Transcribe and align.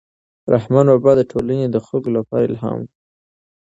رحمان 0.53 0.85
بابا 0.91 1.11
د 1.17 1.21
ټولنې 1.31 1.65
د 1.69 1.77
خلکو 1.87 2.09
لپاره 2.17 2.43
الهام 2.49 2.77
و. 2.85 2.89